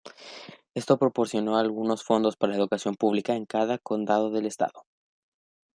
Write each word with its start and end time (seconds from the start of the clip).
Esto 0.73 0.97
proporcionó 0.97 1.57
algunos 1.59 2.03
fondos 2.03 2.35
para 2.35 2.53
la 2.53 2.57
educación 2.57 2.95
pública 2.95 3.35
en 3.35 3.45
cada 3.45 3.77
condado 3.77 4.31
del 4.31 4.47
estado. 4.47 4.87